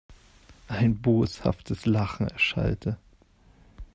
Ein 0.67 0.99
boshaftes 0.99 1.85
Lachen 1.85 2.27
erschallte. 2.27 2.97